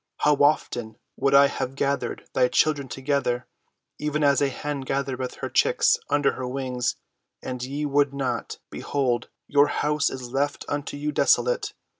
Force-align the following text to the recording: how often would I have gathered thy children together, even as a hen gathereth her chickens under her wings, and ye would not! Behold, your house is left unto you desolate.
how 0.21 0.33
often 0.37 0.97
would 1.15 1.35
I 1.35 1.45
have 1.45 1.75
gathered 1.75 2.27
thy 2.33 2.47
children 2.47 2.87
together, 2.87 3.45
even 3.99 4.23
as 4.23 4.41
a 4.41 4.49
hen 4.49 4.81
gathereth 4.81 5.35
her 5.41 5.47
chickens 5.49 5.99
under 6.09 6.31
her 6.31 6.47
wings, 6.47 6.95
and 7.43 7.63
ye 7.63 7.85
would 7.85 8.11
not! 8.11 8.57
Behold, 8.71 9.29
your 9.45 9.67
house 9.67 10.09
is 10.09 10.31
left 10.31 10.65
unto 10.67 10.97
you 10.97 11.11
desolate. 11.11 11.73